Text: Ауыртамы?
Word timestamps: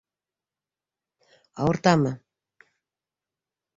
Ауыртамы? 1.65 2.15